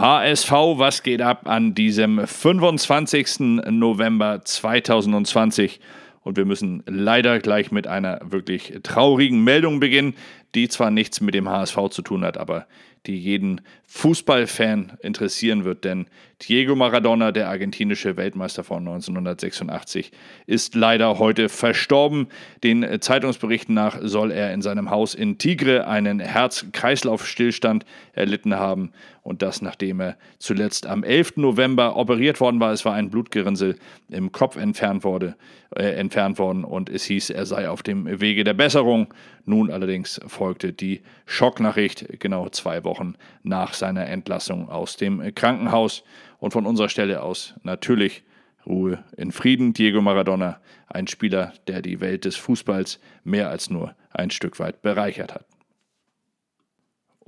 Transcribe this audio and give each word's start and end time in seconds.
HSV, 0.00 0.50
was 0.50 1.02
geht 1.02 1.20
ab 1.20 1.46
an 1.46 1.74
diesem 1.74 2.26
25. 2.26 3.40
November 3.68 4.40
2020? 4.42 5.78
Und 6.22 6.38
wir 6.38 6.46
müssen 6.46 6.82
leider 6.86 7.38
gleich 7.38 7.70
mit 7.70 7.86
einer 7.86 8.18
wirklich 8.24 8.78
traurigen 8.82 9.44
Meldung 9.44 9.78
beginnen, 9.78 10.14
die 10.54 10.68
zwar 10.68 10.90
nichts 10.90 11.20
mit 11.20 11.34
dem 11.34 11.50
HSV 11.50 11.76
zu 11.90 12.00
tun 12.00 12.24
hat, 12.24 12.38
aber 12.38 12.66
die 13.04 13.18
jeden 13.18 13.60
Fußballfan 13.88 14.96
interessieren 15.02 15.66
wird, 15.66 15.84
denn 15.84 16.06
Diego 16.48 16.74
Maradona, 16.74 17.32
der 17.32 17.48
argentinische 17.48 18.16
Weltmeister 18.16 18.64
von 18.64 18.78
1986, 18.78 20.10
ist 20.46 20.74
leider 20.74 21.18
heute 21.18 21.48
verstorben. 21.48 22.28
Den 22.64 23.00
Zeitungsberichten 23.00 23.74
nach 23.74 23.98
soll 24.00 24.30
er 24.30 24.54
in 24.54 24.62
seinem 24.62 24.90
Haus 24.90 25.14
in 25.14 25.36
Tigre 25.36 25.86
einen 25.86 26.18
Herz-Kreislauf-Stillstand 26.18 27.84
erlitten 28.14 28.56
haben 28.56 28.92
und 29.22 29.42
das 29.42 29.60
nachdem 29.60 30.00
er 30.00 30.16
zuletzt 30.38 30.86
am 30.86 31.04
11. 31.04 31.36
November 31.36 31.96
operiert 31.96 32.40
worden 32.40 32.58
war. 32.58 32.72
Es 32.72 32.84
war 32.84 32.94
ein 32.94 33.10
Blutgerinnsel 33.10 33.76
im 34.08 34.32
Kopf 34.32 34.56
entfernt, 34.56 35.04
wurde, 35.04 35.36
äh, 35.76 35.92
entfernt 35.92 36.38
worden 36.38 36.64
und 36.64 36.88
es 36.88 37.04
hieß, 37.04 37.30
er 37.30 37.44
sei 37.46 37.68
auf 37.68 37.82
dem 37.82 38.20
Wege 38.20 38.44
der 38.44 38.54
Besserung. 38.54 39.12
Nun 39.44 39.70
allerdings 39.70 40.20
folgte 40.26 40.72
die 40.72 41.02
Schocknachricht 41.26 42.06
genau 42.18 42.48
zwei 42.48 42.84
Wochen 42.84 43.14
nach 43.42 43.74
seiner 43.74 44.06
Entlassung 44.06 44.68
aus 44.68 44.96
dem 44.96 45.34
Krankenhaus. 45.34 46.02
Und 46.40 46.52
von 46.52 46.66
unserer 46.66 46.88
Stelle 46.88 47.22
aus 47.22 47.54
natürlich 47.62 48.24
Ruhe 48.66 49.04
in 49.16 49.30
Frieden. 49.30 49.72
Diego 49.72 50.00
Maradona, 50.00 50.60
ein 50.88 51.06
Spieler, 51.06 51.52
der 51.68 51.82
die 51.82 52.00
Welt 52.00 52.24
des 52.24 52.36
Fußballs 52.36 52.98
mehr 53.24 53.48
als 53.50 53.70
nur 53.70 53.94
ein 54.10 54.30
Stück 54.30 54.58
weit 54.58 54.82
bereichert 54.82 55.34
hat. 55.34 55.44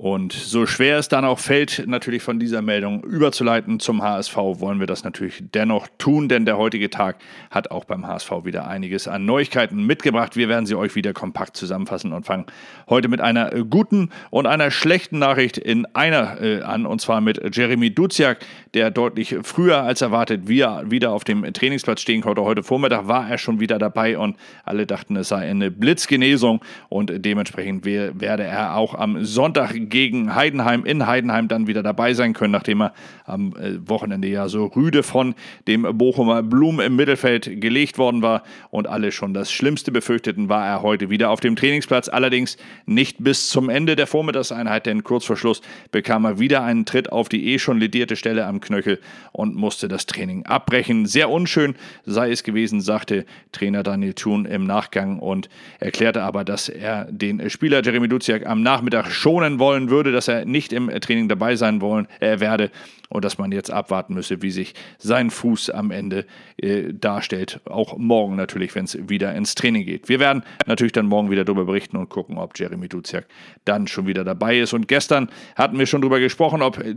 Und 0.03 0.33
so 0.33 0.65
schwer 0.65 0.97
es 0.97 1.07
dann 1.07 1.23
auch 1.23 1.39
fällt, 1.39 1.85
natürlich 1.87 2.23
von 2.23 2.37
dieser 2.37 2.61
Meldung 2.61 3.05
überzuleiten 3.05 3.79
zum 3.79 4.03
HSV, 4.03 4.35
wollen 4.35 4.81
wir 4.81 4.85
das 4.85 5.05
natürlich 5.05 5.41
dennoch 5.53 5.87
tun, 5.97 6.27
denn 6.27 6.43
der 6.43 6.57
heutige 6.57 6.89
Tag 6.89 7.19
hat 7.49 7.71
auch 7.71 7.85
beim 7.85 8.05
HSV 8.05 8.29
wieder 8.43 8.67
einiges 8.67 9.07
an 9.07 9.23
Neuigkeiten 9.23 9.85
mitgebracht. 9.85 10.35
Wir 10.35 10.49
werden 10.49 10.65
sie 10.65 10.75
euch 10.75 10.95
wieder 10.95 11.13
kompakt 11.13 11.55
zusammenfassen 11.55 12.11
und 12.11 12.25
fangen 12.25 12.47
heute 12.89 13.07
mit 13.07 13.21
einer 13.21 13.51
guten 13.63 14.09
und 14.29 14.45
einer 14.45 14.71
schlechten 14.71 15.19
Nachricht 15.19 15.57
in 15.57 15.85
einer 15.93 16.41
äh, 16.41 16.63
an, 16.63 16.85
und 16.85 16.99
zwar 16.99 17.21
mit 17.21 17.39
Jeremy 17.55 17.95
Duziak, 17.95 18.39
der 18.73 18.91
deutlich 18.91 19.37
früher 19.43 19.83
als 19.83 20.01
erwartet 20.01 20.49
wieder 20.49 21.13
auf 21.13 21.23
dem 21.23 21.45
Trainingsplatz 21.53 22.01
stehen 22.01 22.19
konnte. 22.19 22.41
Heute 22.41 22.61
Vormittag 22.61 23.07
war 23.07 23.29
er 23.29 23.37
schon 23.37 23.61
wieder 23.61 23.79
dabei 23.79 24.17
und 24.17 24.35
alle 24.65 24.85
dachten, 24.85 25.15
es 25.15 25.29
sei 25.29 25.49
eine 25.49 25.71
Blitzgenesung 25.71 26.59
und 26.89 27.09
dementsprechend 27.23 27.85
werde 27.85 28.43
er 28.43 28.75
auch 28.75 28.95
am 28.95 29.23
Sonntag 29.23 29.92
gegen 29.93 30.33
Heidenheim 30.33 30.85
in 30.85 31.05
Heidenheim 31.05 31.47
dann 31.47 31.67
wieder 31.67 31.83
dabei 31.83 32.15
sein 32.15 32.33
können, 32.33 32.51
nachdem 32.51 32.81
er 32.81 32.93
am 33.25 33.53
äh, 33.55 33.77
Wochenende 33.87 34.27
ja 34.27 34.49
so 34.49 34.65
rüde 34.65 35.03
von 35.03 35.35
dem 35.67 35.83
Bochumer 35.83 36.41
Blum 36.41 36.79
im 36.79 36.95
Mittelfeld 36.95 37.61
gelegt 37.61 37.99
worden 37.99 38.23
war 38.23 38.41
und 38.71 38.87
alle 38.87 39.11
schon 39.11 39.35
das 39.35 39.51
Schlimmste 39.51 39.91
befürchteten, 39.91 40.49
war 40.49 40.65
er 40.65 40.81
heute 40.81 41.11
wieder 41.11 41.29
auf 41.29 41.41
dem 41.41 41.55
Trainingsplatz. 41.55 42.09
Allerdings 42.09 42.57
nicht 42.87 43.23
bis 43.23 43.49
zum 43.49 43.69
Ende 43.69 43.95
der 43.95 44.07
Vormittagseinheit, 44.07 44.87
denn 44.87 45.03
kurz 45.03 45.25
vor 45.25 45.37
Schluss 45.37 45.61
bekam 45.91 46.25
er 46.25 46.39
wieder 46.39 46.63
einen 46.63 46.85
Tritt 46.85 47.11
auf 47.11 47.29
die 47.29 47.53
eh 47.53 47.59
schon 47.59 47.79
ledierte 47.79 48.15
Stelle 48.15 48.47
am 48.47 48.61
Knöchel 48.61 48.99
und 49.31 49.55
musste 49.55 49.87
das 49.87 50.07
Training 50.07 50.43
abbrechen. 50.47 51.05
Sehr 51.05 51.29
unschön 51.29 51.75
sei 52.03 52.31
es 52.31 52.43
gewesen, 52.43 52.81
sagte 52.81 53.25
Trainer 53.51 53.83
Daniel 53.83 54.15
Thun 54.15 54.45
im 54.45 54.65
Nachgang 54.65 55.19
und 55.19 55.49
erklärte 55.79 56.23
aber, 56.23 56.43
dass 56.43 56.67
er 56.67 57.05
den 57.11 57.47
Spieler 57.51 57.83
Jeremy 57.83 58.07
Duziak 58.07 58.47
am 58.47 58.63
Nachmittag 58.63 59.11
schonen 59.11 59.59
wollen 59.73 59.89
würde, 59.89 60.11
dass 60.11 60.27
er 60.27 60.45
nicht 60.45 60.71
im 60.71 60.89
Training 61.01 61.27
dabei 61.27 61.55
sein 61.55 61.81
wollen, 61.81 62.07
äh, 62.19 62.39
werde 62.39 62.69
und 63.13 63.23
dass 63.23 63.37
man 63.37 63.51
jetzt 63.51 63.71
abwarten 63.71 64.15
müsse, 64.15 64.41
wie 64.41 64.49
sich 64.49 64.73
sein 64.97 65.29
Fuß 65.29 65.69
am 65.69 65.91
Ende 65.91 66.25
äh, 66.57 66.93
darstellt. 66.93 67.59
Auch 67.65 67.95
morgen 67.97 68.35
natürlich, 68.35 68.73
wenn 68.73 68.85
es 68.85 68.97
wieder 69.07 69.35
ins 69.35 69.53
Training 69.53 69.85
geht. 69.85 70.09
Wir 70.09 70.19
werden 70.19 70.43
natürlich 70.65 70.93
dann 70.93 71.05
morgen 71.05 71.29
wieder 71.29 71.45
darüber 71.45 71.65
berichten 71.65 71.97
und 71.97 72.09
gucken, 72.09 72.39
ob 72.39 72.57
Jeremy 72.57 72.87
Duziak 72.87 73.27
dann 73.65 73.87
schon 73.87 74.07
wieder 74.07 74.23
dabei 74.23 74.57
ist. 74.57 74.73
Und 74.73 74.87
gestern 74.87 75.29
hatten 75.55 75.77
wir 75.77 75.85
schon 75.85 76.01
darüber 76.01 76.19
gesprochen, 76.19 76.61
ob 76.61 76.79
äh, 76.79 76.95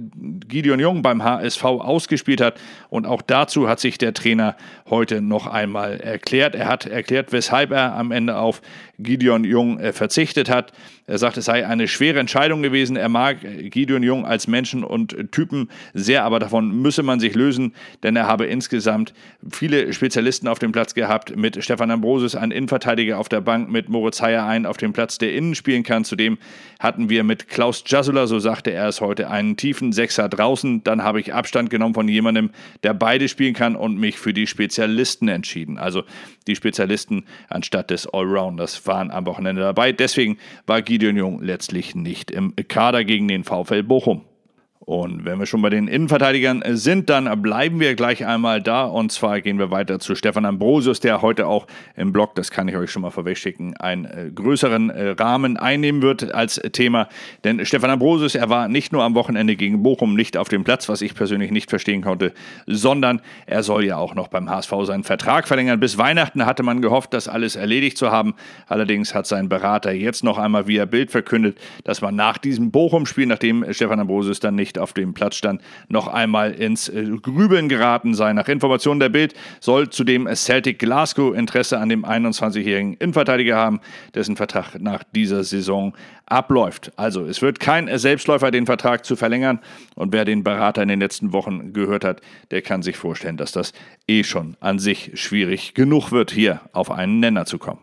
Gideon 0.49 0.81
Jung 0.81 1.03
beim 1.03 1.23
HSV 1.23 1.65
ausgespielt 1.65 2.41
hat. 2.41 2.59
Und 2.89 3.07
auch 3.07 3.23
dazu 3.23 3.69
hat 3.69 3.81
sich 3.81 3.99
der 3.99 4.15
Trainer 4.15 4.57
heute 4.89 5.21
noch 5.21 5.47
einmal 5.47 6.01
erklärt. 6.01 6.55
Er 6.55 6.69
hat 6.69 6.87
erklärt, 6.87 7.33
weshalb 7.33 7.73
er 7.73 7.95
am 7.95 8.11
Ende 8.11 8.37
auf 8.37 8.63
Gideon 8.99 9.45
Jung 9.45 9.79
äh, 9.79 9.93
verzichtet 9.93 10.49
hat. 10.49 10.73
Er 11.07 11.19
sagt, 11.19 11.37
es 11.37 11.45
sei 11.45 11.67
eine 11.67 11.87
schwere 11.87 12.19
Entscheidung 12.19 12.63
gewesen. 12.67 12.97
Er 12.97 13.09
mag 13.09 13.39
Gideon 13.41 14.03
Jung 14.03 14.27
als 14.27 14.47
Menschen 14.47 14.85
und 14.85 15.17
Typen 15.33 15.71
sehr, 15.95 16.25
aber 16.25 16.39
davon 16.39 16.83
müsse 16.83 17.03
man 17.03 17.21
sich 17.21 17.35
lösen, 17.35 17.75
denn 18.03 18.17
er 18.17 18.27
habe 18.27 18.47
insgesamt 18.47 19.15
viele 19.51 19.93
Spezialisten 19.93 20.49
auf 20.49 20.59
dem 20.59 20.73
Platz 20.73 20.95
gehabt. 20.95 21.37
Mit 21.37 21.63
Stefan 21.63 21.91
Ambrosius 21.91 22.35
einen 22.35 22.53
Innenverteidiger 22.53 23.19
auf 23.19 23.29
der 23.29 23.41
Bank, 23.41 23.71
mit 23.71 23.89
Moritz 23.89 24.21
Heyer 24.21 24.47
einen 24.47 24.67
auf 24.67 24.77
dem 24.77 24.93
Platz, 24.93 25.19
der 25.19 25.33
innen 25.35 25.55
spielen 25.55 25.83
kann. 25.83 26.05
Zudem 26.05 26.39
hatten 26.81 27.09
wir 27.09 27.25
mit 27.25 27.49
Klaus 27.49 27.85
Jasula, 27.87 28.27
so 28.27 28.39
sagte 28.39 28.73
er 28.73 28.89
es 28.89 29.01
heute, 29.01 29.31
einen 29.31 29.57
tiefen 29.57 29.93
Sechser 29.93 30.29
draußen. 30.29 30.83
Dann 30.85 31.03
habe 31.03 31.21
ich 31.21 31.33
Abstand 31.33 31.71
genommen 31.71 31.95
von 31.95 32.09
jemandem, 32.09 32.51
der 32.83 32.95
beide 32.95 33.29
spielen 33.29 33.55
kann 33.55 33.77
und 33.77 33.99
mich 33.99 34.19
für 34.19 34.35
die 34.35 34.47
Spezialisten 34.47 35.29
entschieden. 35.29 35.79
Also 35.79 36.03
die 36.47 36.57
Spezialisten 36.57 37.25
anstatt 37.49 37.91
des 37.91 38.07
Allrounders 38.07 38.87
waren 38.87 39.11
am 39.11 39.27
Wochenende 39.27 39.63
dabei. 39.63 39.93
Deswegen 39.93 40.39
war 40.67 40.83
Gideon 40.83 41.17
Jung 41.17 41.43
letztlich 41.43 41.95
nicht 41.95 42.31
im 42.31 42.53
Kader 42.65 43.05
gegen 43.05 43.29
den 43.29 43.45
VfL 43.45 43.83
Bochum. 43.83 44.25
Und 44.87 45.25
wenn 45.25 45.41
wir 45.41 45.47
schon 45.47 45.63
bei 45.63 45.69
den 45.69 45.89
Innenverteidigern 45.89 46.63
sind, 46.65 47.11
dann 47.11 47.43
bleiben 47.43 47.81
wir 47.81 47.97
gleich 47.97 48.25
einmal 48.25 48.63
da. 48.63 48.85
Und 48.85 49.11
zwar 49.11 49.41
gehen 49.41 49.59
wir 49.59 49.73
weiter 49.73 49.99
zu 49.99 50.15
Stefan 50.15 50.45
Ambrosius, 50.45 51.01
der 51.01 51.23
heute 51.23 51.49
auch 51.49 51.67
im 51.97 52.13
Blog, 52.13 52.37
das 52.37 52.53
kann 52.53 52.69
ich 52.69 52.77
euch 52.77 52.93
schon 52.93 53.03
mal 53.03 53.11
vorwegschicken, 53.11 53.77
einen 53.79 54.05
äh, 54.05 54.31
größeren 54.33 54.91
äh, 54.91 55.09
Rahmen 55.19 55.57
einnehmen 55.57 56.03
wird 56.03 56.33
als 56.33 56.61
Thema. 56.71 57.09
Denn 57.43 57.67
Stefan 57.67 57.91
Ambrosius, 57.91 58.37
er 58.37 58.49
war 58.49 58.69
nicht 58.69 58.93
nur 58.93 59.03
am 59.03 59.17
Wochenende 59.17 59.57
gegen 59.57 59.83
Bochum 59.83 60.15
nicht 60.15 60.37
auf 60.37 60.49
dem 60.49 60.63
Platz, 60.63 60.89
was 60.89 61.03
ich 61.03 61.17
persönlich 61.17 61.51
nicht 61.51 61.69
verstehen 61.69 62.03
konnte, 62.03 62.33
sondern 62.69 63.21
er 63.47 63.65
soll 63.65 63.85
ja 63.85 63.97
auch 63.97 64.15
noch 64.15 64.29
beim 64.29 64.49
HSV 64.49 64.73
seinen 64.85 65.03
Vertrag 65.03 65.49
verlängern. 65.49 65.81
Bis 65.81 65.99
Weihnachten 65.99 66.47
hatte 66.47 66.63
man 66.63 66.81
gehofft, 66.81 67.13
das 67.13 67.27
alles 67.27 67.57
erledigt 67.57 67.99
zu 67.99 68.13
haben. 68.13 68.35
Allerdings 68.69 69.17
hat 69.17 69.27
sein 69.27 69.49
Berater 69.49 69.91
jetzt 69.91 70.23
noch 70.23 70.39
einmal 70.39 70.69
via 70.69 70.85
Bild 70.85 71.11
verkündet, 71.11 71.59
dass 71.83 72.03
man 72.03 72.15
nach 72.15 72.39
diesem 72.39 72.71
Bochum-Spiel, 72.71 73.27
nachdem 73.27 73.65
Stefan 73.73 73.99
Ambrosius 73.99 74.39
dann 74.39 74.55
nicht 74.55 74.76
auf 74.79 74.93
dem 74.93 75.15
Platz 75.15 75.37
stand, 75.37 75.61
noch 75.89 76.09
einmal 76.09 76.53
ins 76.53 76.89
äh, 76.89 77.05
Grübeln 77.23 77.69
geraten 77.69 78.15
sei. 78.15 78.33
Nach 78.33 78.49
Informationen 78.49 79.01
der 79.01 79.09
Bild 79.09 79.35
soll 79.61 79.91
zudem 79.91 80.27
Celtic 80.35 80.79
Glasgow 80.79 81.35
Interesse 81.35 81.79
an 81.79 81.89
dem 81.89 82.05
21-jährigen 82.05 82.95
Innenverteidiger 82.95 83.57
haben, 83.57 83.81
dessen 84.15 84.37
Vertrag 84.37 84.81
nach 84.81 85.03
dieser 85.15 85.45
Saison 85.45 85.95
abläuft. 86.27 86.93
Also 86.97 87.25
es 87.25 87.43
wird 87.43 87.61
kein 87.61 87.89
Selbstläufer, 87.99 88.51
den 88.51 88.67
Vertrag 88.67 89.05
zu 89.05 89.17
verlängern. 89.17 89.61
Und 89.95 90.13
wer 90.13 90.25
den 90.25 90.45
Berater 90.45 90.83
in 90.83 90.89
den 90.89 91.01
letzten 91.01 91.33
Wochen 91.33 91.73
gehört 91.73 92.05
hat, 92.05 92.21
der 92.51 92.63
kann 92.63 92.83
sich 92.83 92.97
vorstellen, 92.97 93.37
dass 93.37 93.53
das 93.53 93.73
eh 94.09 94.25
schon 94.25 94.57
an 94.61 94.79
sich 94.79 95.13
schwierig 95.15 95.75
genug 95.75 96.13
wird, 96.13 96.31
hier 96.31 96.61
auf 96.73 96.91
einen 96.91 97.21
Nenner 97.21 97.47
zu 97.47 97.59
kommen. 97.59 97.81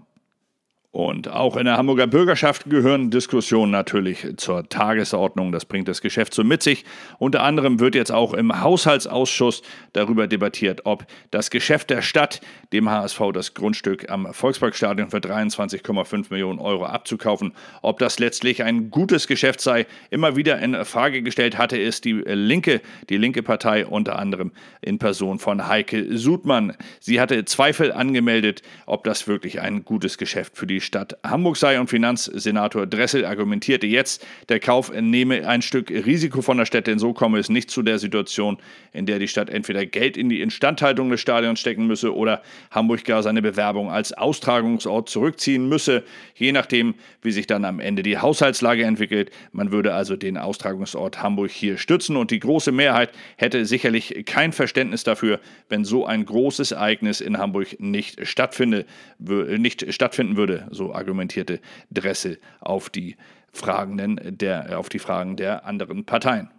Und 0.94 1.28
auch 1.28 1.58
in 1.58 1.66
der 1.66 1.78
Hamburger 1.78 2.06
Bürgerschaft 2.06 2.70
gehören 2.70 3.10
Diskussionen 3.10 3.72
natürlich 3.72 4.28
zur 4.38 4.70
Tagesordnung. 4.70 5.52
Das 5.52 5.66
bringt 5.66 5.88
das 5.88 6.02
Geschäft 6.02 6.36
so 6.36 6.44
mit 6.44 6.62
sich. 6.62 6.86
Unter 7.18 7.42
anderem 7.42 7.80
wird 7.80 7.96
jetzt 7.96 8.12
auch 8.12 8.36
im 8.36 8.62
Haushaltsausschuss 8.62 9.64
darüber 9.94 10.28
debattiert, 10.28 10.82
ob 10.86 11.08
das 11.32 11.50
Geschäft 11.50 11.90
der 11.90 12.04
Stadt, 12.04 12.42
dem 12.74 12.92
HSV 12.92 13.20
das 13.34 13.56
Grundstück 13.56 14.12
am 14.12 14.32
Volksparkstadion 14.36 15.10
für 15.10 15.18
23,5 15.18 16.28
Millionen 16.30 16.60
Euro 16.60 16.86
abzukaufen, 16.86 17.54
ob 17.82 17.98
das 17.98 18.20
letztlich 18.20 18.62
ein 18.62 18.92
gutes 18.92 19.26
Geschäft 19.26 19.62
sei. 19.62 19.88
Immer 20.12 20.36
wieder 20.36 20.60
in 20.60 20.86
Frage 20.86 21.24
gestellt 21.24 21.58
hatte 21.58 21.82
es 21.82 22.02
die 22.02 22.14
Linke, 22.14 22.82
die 23.10 23.18
linke 23.18 23.42
Partei 23.42 23.88
unter 23.88 24.20
anderem 24.20 24.52
in 24.80 25.00
Person 25.00 25.40
von 25.40 25.68
Heike 25.68 26.16
Sudmann. 26.16 26.78
Sie 27.00 27.20
hatte 27.20 27.46
Zweifel 27.46 27.92
angemeldet, 27.92 28.62
ob 28.86 29.04
das 29.06 29.28
wirklich 29.28 29.60
ein 29.60 29.86
gutes 29.86 30.20
Geschäft 30.20 30.56
für 30.56 30.68
die 30.68 30.83
Stadt 30.84 31.18
Hamburg 31.24 31.58
sei. 31.58 31.80
Und 31.80 31.90
Finanzsenator 31.90 32.86
Dressel 32.86 33.26
argumentierte 33.26 33.88
jetzt, 33.88 34.26
der 34.50 34.60
Kauf 34.60 34.92
nehme 34.94 35.48
ein 35.48 35.62
Stück 35.62 35.90
Risiko 35.90 36.42
von 36.42 36.58
der 36.58 36.66
Stadt, 36.66 36.88
denn 36.88 37.00
so 37.00 37.14
komme 37.14 37.40
es 37.40 37.50
nicht 37.50 37.72
zu 37.72 37.82
der 37.82 38.00
Situation, 38.00 38.58
in 38.92 39.06
der 39.06 39.20
die 39.20 39.28
Stadt 39.28 39.50
entweder 39.50 39.86
Geld 39.86 40.18
in 40.18 40.30
die 40.30 40.42
Instandhaltung 40.42 41.10
des 41.10 41.22
Stadions 41.22 41.60
stecken 41.60 41.88
müsse 41.88 42.16
oder 42.16 42.42
Hamburg 42.72 43.04
gar 43.06 43.24
seine 43.24 43.42
Bewerbung 43.42 43.90
als 43.90 44.14
Austragungsort 44.14 45.10
zurückziehen 45.10 45.68
müsse, 45.68 46.04
je 46.36 46.52
nachdem, 46.52 46.96
wie 47.22 47.32
sich 47.32 47.48
dann 47.48 47.66
am 47.66 47.80
Ende 47.80 48.04
die 48.04 48.18
Haushaltslage 48.18 48.84
entwickelt. 48.84 49.32
Man 49.52 49.72
würde 49.72 49.94
also 49.94 50.16
den 50.16 50.38
Austragungsort 50.38 51.22
Hamburg 51.22 51.52
hier 51.52 51.78
stützen. 51.78 52.18
Und 52.18 52.32
die 52.32 52.40
große 52.40 52.72
Mehrheit 52.72 53.12
hätte 53.38 53.66
sicherlich 53.66 54.24
kein 54.26 54.54
Verständnis 54.54 55.04
dafür, 55.04 55.40
wenn 55.70 55.86
so 55.86 56.06
ein 56.06 56.26
großes 56.26 56.72
Ereignis 56.72 57.22
in 57.22 57.38
Hamburg 57.38 57.80
nicht, 57.80 58.26
stattfinde, 58.28 58.86
nicht 59.20 59.94
stattfinden 59.94 60.38
würde 60.38 60.68
so 60.74 60.94
argumentierte 60.94 61.60
Dressel 61.92 62.40
auf 62.60 62.90
die 62.90 63.16
Fragenden 63.52 64.20
der, 64.38 64.80
auf 64.80 64.90
die 64.90 65.00
Fragen 65.00 65.36
der 65.36 65.66
anderen 65.66 66.06
Parteien. 66.06 66.50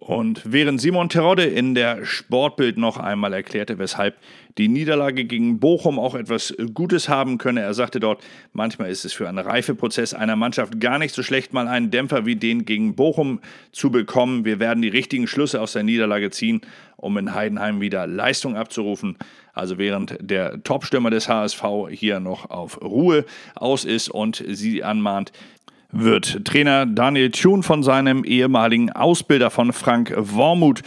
Und 0.00 0.40
während 0.46 0.80
Simon 0.80 1.10
Terodde 1.10 1.44
in 1.44 1.74
der 1.74 2.06
Sportbild 2.06 2.78
noch 2.78 2.96
einmal 2.96 3.34
erklärte, 3.34 3.78
weshalb 3.78 4.16
die 4.56 4.68
Niederlage 4.68 5.26
gegen 5.26 5.60
Bochum 5.60 5.98
auch 5.98 6.14
etwas 6.14 6.54
Gutes 6.72 7.10
haben 7.10 7.36
könne, 7.36 7.60
er 7.60 7.74
sagte 7.74 8.00
dort, 8.00 8.24
manchmal 8.54 8.90
ist 8.90 9.04
es 9.04 9.12
für 9.12 9.28
einen 9.28 9.38
Reifeprozess 9.38 10.14
einer 10.14 10.36
Mannschaft 10.36 10.80
gar 10.80 10.98
nicht 10.98 11.14
so 11.14 11.22
schlecht, 11.22 11.52
mal 11.52 11.68
einen 11.68 11.90
Dämpfer 11.90 12.24
wie 12.24 12.34
den 12.34 12.64
gegen 12.64 12.96
Bochum 12.96 13.40
zu 13.72 13.90
bekommen. 13.90 14.46
Wir 14.46 14.58
werden 14.58 14.80
die 14.80 14.88
richtigen 14.88 15.26
Schlüsse 15.26 15.60
aus 15.60 15.74
der 15.74 15.82
Niederlage 15.82 16.30
ziehen, 16.30 16.62
um 16.96 17.18
in 17.18 17.34
Heidenheim 17.34 17.82
wieder 17.82 18.06
Leistung 18.06 18.56
abzurufen. 18.56 19.18
Also 19.52 19.76
während 19.76 20.16
der 20.18 20.62
Topstürmer 20.64 21.10
des 21.10 21.28
HSV 21.28 21.62
hier 21.90 22.20
noch 22.20 22.48
auf 22.48 22.80
Ruhe 22.80 23.26
aus 23.54 23.84
ist 23.84 24.08
und 24.08 24.42
sie 24.48 24.82
anmahnt, 24.82 25.30
wird 25.92 26.44
Trainer 26.44 26.86
Daniel 26.86 27.30
Thun 27.30 27.62
von 27.62 27.82
seinem 27.82 28.24
ehemaligen 28.24 28.92
Ausbilder 28.92 29.50
von 29.50 29.72
Frank 29.72 30.12
Wormuth 30.16 30.82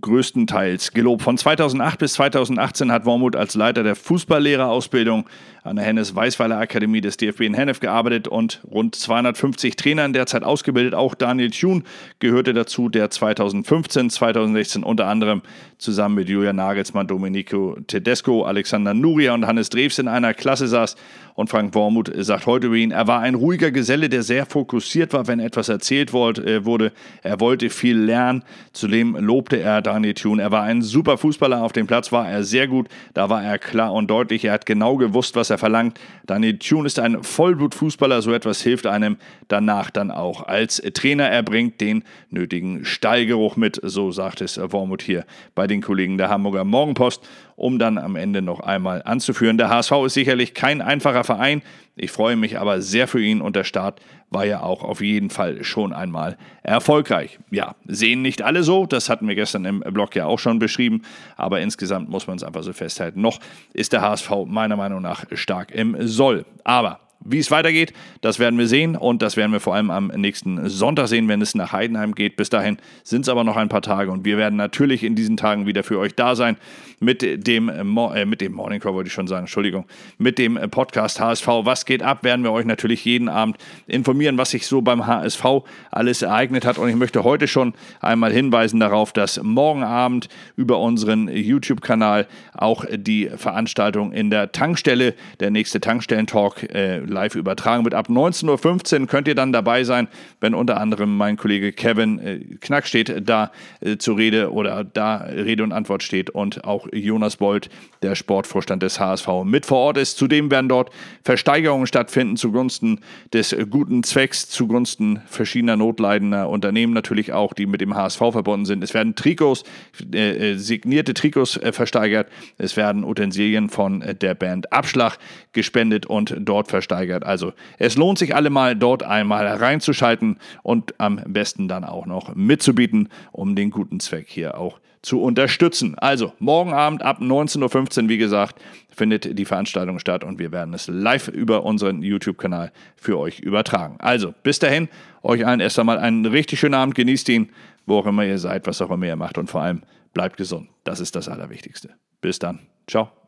größtenteils 0.00 0.92
gelobt. 0.92 1.22
Von 1.22 1.38
2008 1.38 1.98
bis 1.98 2.14
2018 2.14 2.90
hat 2.90 3.04
Wormuth 3.04 3.36
als 3.36 3.54
Leiter 3.54 3.82
der 3.82 3.94
Fußballlehrerausbildung 3.94 5.28
an 5.62 5.76
der 5.76 5.84
Hennes-Weißweiler 5.84 6.58
Akademie 6.58 7.02
des 7.02 7.18
DFB 7.18 7.42
in 7.42 7.54
Hennef 7.54 7.80
gearbeitet 7.80 8.28
und 8.28 8.62
rund 8.70 8.94
250 8.94 9.76
Trainern 9.76 10.12
derzeit 10.12 10.42
ausgebildet. 10.42 10.94
Auch 10.94 11.14
Daniel 11.14 11.50
Thun 11.50 11.84
gehörte 12.18 12.54
dazu, 12.54 12.88
der 12.88 13.10
2015, 13.10 14.08
2016 14.10 14.82
unter 14.82 15.06
anderem 15.06 15.42
zusammen 15.76 16.14
mit 16.14 16.28
Julian 16.28 16.56
Nagelsmann, 16.56 17.06
Domenico 17.06 17.76
Tedesco, 17.86 18.44
Alexander 18.44 18.94
Nuria 18.94 19.34
und 19.34 19.46
Hannes 19.46 19.68
Drews 19.68 19.98
in 19.98 20.08
einer 20.08 20.32
Klasse 20.34 20.66
saß. 20.66 20.96
Und 21.40 21.48
Frank 21.48 21.74
Wormuth 21.74 22.12
sagt 22.16 22.44
heute 22.44 22.66
über 22.66 22.76
ihn, 22.76 22.90
er 22.90 23.06
war 23.06 23.20
ein 23.20 23.34
ruhiger 23.34 23.70
Geselle, 23.70 24.10
der 24.10 24.22
sehr 24.22 24.44
fokussiert 24.44 25.14
war, 25.14 25.26
wenn 25.26 25.40
etwas 25.40 25.70
erzählt 25.70 26.12
äh, 26.12 26.66
wurde. 26.66 26.92
Er 27.22 27.40
wollte 27.40 27.70
viel 27.70 27.96
lernen. 27.96 28.44
Zudem 28.74 29.16
lobte 29.16 29.58
er 29.58 29.80
Daniel 29.80 30.12
Thune. 30.12 30.42
Er 30.42 30.50
war 30.50 30.64
ein 30.64 30.82
super 30.82 31.16
Fußballer. 31.16 31.62
Auf 31.62 31.72
dem 31.72 31.86
Platz 31.86 32.12
war 32.12 32.28
er 32.28 32.44
sehr 32.44 32.68
gut. 32.68 32.88
Da 33.14 33.30
war 33.30 33.42
er 33.42 33.58
klar 33.58 33.94
und 33.94 34.10
deutlich. 34.10 34.44
Er 34.44 34.52
hat 34.52 34.66
genau 34.66 34.98
gewusst, 34.98 35.34
was 35.34 35.48
er 35.48 35.56
verlangt. 35.56 35.98
Daniel 36.26 36.58
Thune 36.58 36.86
ist 36.86 36.98
ein 36.98 37.22
Vollblutfußballer. 37.22 38.20
So 38.20 38.34
etwas 38.34 38.60
hilft 38.60 38.86
einem 38.86 39.16
danach 39.48 39.88
dann 39.88 40.10
auch 40.10 40.46
als 40.46 40.82
Trainer. 40.92 41.24
Er 41.24 41.42
bringt 41.42 41.80
den 41.80 42.04
nötigen 42.28 42.84
Stallgeruch 42.84 43.56
mit. 43.56 43.80
So 43.82 44.12
sagt 44.12 44.42
es 44.42 44.60
Wormuth 44.62 45.00
hier 45.00 45.24
bei 45.54 45.66
den 45.66 45.80
Kollegen 45.80 46.18
der 46.18 46.28
Hamburger 46.28 46.64
Morgenpost 46.64 47.26
um 47.60 47.78
dann 47.78 47.98
am 47.98 48.16
Ende 48.16 48.40
noch 48.40 48.60
einmal 48.60 49.02
anzuführen. 49.04 49.58
Der 49.58 49.68
HSV 49.68 49.92
ist 50.06 50.14
sicherlich 50.14 50.54
kein 50.54 50.80
einfacher 50.80 51.24
Verein. 51.24 51.62
Ich 51.94 52.10
freue 52.10 52.36
mich 52.36 52.58
aber 52.58 52.80
sehr 52.80 53.06
für 53.06 53.20
ihn 53.20 53.42
und 53.42 53.54
der 53.54 53.64
Start 53.64 54.00
war 54.30 54.46
ja 54.46 54.62
auch 54.62 54.82
auf 54.82 55.02
jeden 55.02 55.28
Fall 55.28 55.62
schon 55.62 55.92
einmal 55.92 56.38
erfolgreich. 56.62 57.38
Ja, 57.50 57.74
sehen 57.84 58.22
nicht 58.22 58.40
alle 58.40 58.62
so, 58.62 58.86
das 58.86 59.10
hatten 59.10 59.28
wir 59.28 59.34
gestern 59.34 59.66
im 59.66 59.80
Blog 59.80 60.16
ja 60.16 60.24
auch 60.24 60.38
schon 60.38 60.58
beschrieben, 60.58 61.02
aber 61.36 61.60
insgesamt 61.60 62.08
muss 62.08 62.26
man 62.26 62.36
es 62.36 62.42
einfach 62.42 62.62
so 62.62 62.72
festhalten. 62.72 63.20
Noch 63.20 63.40
ist 63.74 63.92
der 63.92 64.00
HSV 64.00 64.30
meiner 64.46 64.76
Meinung 64.76 65.02
nach 65.02 65.24
stark 65.34 65.70
im 65.72 65.96
Soll. 66.00 66.46
Aber 66.64 67.00
wie 67.24 67.38
es 67.38 67.50
weitergeht, 67.50 67.92
das 68.20 68.38
werden 68.38 68.58
wir 68.58 68.66
sehen 68.66 68.96
und 68.96 69.22
das 69.22 69.36
werden 69.36 69.52
wir 69.52 69.60
vor 69.60 69.74
allem 69.74 69.90
am 69.90 70.08
nächsten 70.08 70.68
Sonntag 70.68 71.08
sehen, 71.08 71.28
wenn 71.28 71.42
es 71.42 71.54
nach 71.54 71.72
Heidenheim 71.72 72.14
geht. 72.14 72.36
Bis 72.36 72.50
dahin 72.50 72.78
sind 73.04 73.22
es 73.22 73.28
aber 73.28 73.44
noch 73.44 73.56
ein 73.56 73.68
paar 73.68 73.82
Tage 73.82 74.10
und 74.10 74.24
wir 74.24 74.38
werden 74.38 74.56
natürlich 74.56 75.04
in 75.04 75.14
diesen 75.14 75.36
Tagen 75.36 75.66
wieder 75.66 75.82
für 75.82 75.98
euch 75.98 76.14
da 76.14 76.34
sein 76.34 76.56
mit 77.00 77.46
dem, 77.46 77.68
äh, 77.68 78.24
mit 78.24 78.40
dem 78.40 78.52
Morning 78.52 78.78
Call, 78.78 78.94
wollte 78.94 79.08
ich 79.08 79.14
schon 79.14 79.26
sagen, 79.26 79.44
Entschuldigung, 79.44 79.86
mit 80.18 80.38
dem 80.38 80.58
Podcast 80.70 81.18
HSV. 81.18 81.46
Was 81.62 81.86
geht 81.86 82.02
ab, 82.02 82.24
werden 82.24 82.44
wir 82.44 82.52
euch 82.52 82.66
natürlich 82.66 83.04
jeden 83.04 83.28
Abend 83.28 83.56
informieren, 83.86 84.36
was 84.38 84.50
sich 84.50 84.66
so 84.66 84.82
beim 84.82 85.06
HSV 85.06 85.44
alles 85.90 86.22
ereignet 86.22 86.66
hat. 86.66 86.78
Und 86.78 86.88
ich 86.88 86.96
möchte 86.96 87.24
heute 87.24 87.48
schon 87.48 87.72
einmal 88.00 88.32
hinweisen 88.32 88.80
darauf, 88.80 89.12
dass 89.12 89.42
morgen 89.42 89.82
Abend 89.82 90.28
über 90.56 90.78
unseren 90.78 91.28
YouTube-Kanal 91.28 92.26
auch 92.52 92.84
die 92.92 93.30
Veranstaltung 93.34 94.12
in 94.12 94.30
der 94.30 94.52
Tankstelle, 94.52 95.14
der 95.40 95.50
nächste 95.50 95.80
Tankstellentalk, 95.80 96.62
äh, 96.74 96.98
live 97.10 97.34
übertragen 97.34 97.84
wird. 97.84 97.94
Ab 97.94 98.08
19.15 98.08 99.00
Uhr 99.00 99.06
könnt 99.06 99.28
ihr 99.28 99.34
dann 99.34 99.52
dabei 99.52 99.84
sein, 99.84 100.08
wenn 100.40 100.54
unter 100.54 100.80
anderem 100.80 101.16
mein 101.16 101.36
Kollege 101.36 101.72
Kevin 101.72 102.18
äh, 102.18 102.38
Knack 102.60 102.86
steht, 102.86 103.28
da 103.28 103.50
äh, 103.80 103.96
zur 103.96 104.16
Rede 104.16 104.52
oder 104.52 104.84
da 104.84 105.16
Rede 105.18 105.62
und 105.62 105.72
Antwort 105.72 106.02
steht 106.02 106.30
und 106.30 106.64
auch 106.64 106.86
Jonas 106.92 107.36
Bold, 107.36 107.68
der 108.02 108.14
Sportvorstand 108.14 108.82
des 108.82 108.98
HSV, 108.98 109.28
mit 109.44 109.66
vor 109.66 109.78
Ort 109.78 109.98
ist. 109.98 110.16
Zudem 110.16 110.50
werden 110.50 110.68
dort 110.68 110.90
Versteigerungen 111.22 111.86
stattfinden 111.86 112.36
zugunsten 112.36 113.00
des 113.32 113.54
guten 113.68 114.02
Zwecks, 114.02 114.48
zugunsten 114.48 115.20
verschiedener 115.26 115.76
notleidender 115.76 116.48
Unternehmen 116.48 116.92
natürlich 116.92 117.32
auch, 117.32 117.52
die 117.52 117.66
mit 117.66 117.80
dem 117.80 117.94
HSV 117.94 118.18
verbunden 118.18 118.66
sind. 118.66 118.82
Es 118.82 118.94
werden 118.94 119.14
Trikots, 119.14 119.64
äh, 120.12 120.52
äh, 120.52 120.54
signierte 120.56 121.14
Trikots 121.14 121.56
äh, 121.56 121.72
versteigert. 121.72 122.28
Es 122.58 122.76
werden 122.76 123.04
Utensilien 123.04 123.68
von 123.68 124.02
äh, 124.02 124.14
der 124.14 124.34
Band 124.34 124.72
Abschlag 124.72 125.18
gespendet 125.52 126.06
und 126.06 126.34
dort 126.38 126.68
versteigert 126.68 126.99
steigert. 127.00 127.24
Also 127.24 127.52
es 127.78 127.96
lohnt 127.96 128.18
sich 128.18 128.34
allemal 128.34 128.76
dort 128.76 129.02
einmal 129.02 129.46
reinzuschalten 129.46 130.38
und 130.62 130.94
am 130.98 131.20
besten 131.26 131.68
dann 131.68 131.84
auch 131.84 132.06
noch 132.06 132.34
mitzubieten, 132.34 133.08
um 133.32 133.56
den 133.56 133.70
guten 133.70 134.00
Zweck 134.00 134.26
hier 134.28 134.58
auch 134.58 134.80
zu 135.02 135.22
unterstützen. 135.22 135.94
Also 135.98 136.34
morgen 136.38 136.74
Abend 136.74 137.02
ab 137.02 137.20
19.15 137.20 138.02
Uhr, 138.02 138.08
wie 138.10 138.18
gesagt, 138.18 138.60
findet 138.94 139.38
die 139.38 139.46
Veranstaltung 139.46 139.98
statt 139.98 140.24
und 140.24 140.38
wir 140.38 140.52
werden 140.52 140.74
es 140.74 140.88
live 140.88 141.28
über 141.28 141.64
unseren 141.64 142.02
YouTube-Kanal 142.02 142.70
für 142.96 143.18
euch 143.18 143.40
übertragen. 143.40 143.96
Also 143.98 144.34
bis 144.42 144.58
dahin, 144.58 144.88
euch 145.22 145.46
allen 145.46 145.60
erst 145.60 145.78
einmal 145.78 145.98
einen 145.98 146.26
richtig 146.26 146.60
schönen 146.60 146.74
Abend, 146.74 146.94
genießt 146.94 147.30
ihn, 147.30 147.48
wo 147.86 147.98
auch 147.98 148.06
immer 148.06 148.26
ihr 148.26 148.38
seid, 148.38 148.66
was 148.66 148.82
auch 148.82 148.90
immer 148.90 149.06
ihr 149.06 149.16
macht 149.16 149.38
und 149.38 149.48
vor 149.48 149.62
allem 149.62 149.82
bleibt 150.12 150.36
gesund. 150.36 150.68
Das 150.84 151.00
ist 151.00 151.16
das 151.16 151.28
Allerwichtigste. 151.28 151.90
Bis 152.20 152.38
dann. 152.38 152.58
Ciao. 152.86 153.19